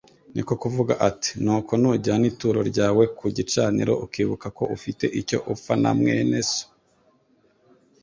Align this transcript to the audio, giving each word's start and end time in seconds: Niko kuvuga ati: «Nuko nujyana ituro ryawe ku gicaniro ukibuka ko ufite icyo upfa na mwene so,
Niko 0.33 0.53
kuvuga 0.63 0.93
ati: 1.09 1.29
«Nuko 1.43 1.71
nujyana 1.81 2.25
ituro 2.31 2.59
ryawe 2.71 3.03
ku 3.17 3.25
gicaniro 3.37 3.93
ukibuka 4.05 4.47
ko 4.57 4.63
ufite 4.75 5.05
icyo 5.19 5.37
upfa 5.53 5.73
na 5.81 5.91
mwene 5.97 6.39
so, 6.51 6.63